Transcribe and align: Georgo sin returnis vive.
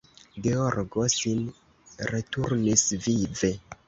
Georgo 0.45 1.03
sin 1.15 1.43
returnis 2.13 2.87
vive. 3.05 3.53